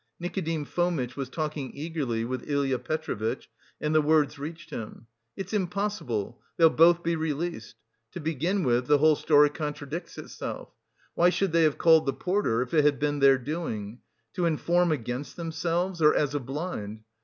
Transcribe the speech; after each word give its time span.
Nikodim 0.19 0.65
Fomitch 0.65 1.15
was 1.15 1.29
talking 1.29 1.69
eagerly 1.77 2.25
with 2.25 2.49
Ilya 2.49 2.79
Petrovitch, 2.79 3.47
and 3.79 3.93
the 3.93 4.01
words 4.01 4.39
reached 4.39 4.71
him: 4.71 5.05
"It's 5.37 5.53
impossible, 5.53 6.41
they'll 6.57 6.71
both 6.71 7.03
be 7.03 7.15
released. 7.15 7.75
To 8.13 8.19
begin 8.19 8.63
with, 8.63 8.87
the 8.87 8.97
whole 8.97 9.15
story 9.15 9.51
contradicts 9.51 10.17
itself. 10.17 10.69
Why 11.13 11.29
should 11.29 11.51
they 11.51 11.65
have 11.65 11.77
called 11.77 12.07
the 12.07 12.13
porter, 12.13 12.63
if 12.63 12.73
it 12.73 12.83
had 12.83 12.97
been 12.97 13.19
their 13.19 13.37
doing? 13.37 13.99
To 14.33 14.47
inform 14.47 14.91
against 14.91 15.35
themselves? 15.35 16.01
Or 16.01 16.15
as 16.15 16.33
a 16.33 16.39
blind? 16.39 17.03